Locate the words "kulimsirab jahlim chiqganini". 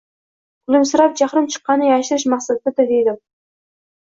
0.69-1.91